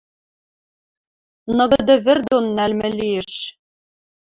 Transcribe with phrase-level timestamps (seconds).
[1.55, 3.31] Ныгыды вӹр дон нӓлмӹ лиэш;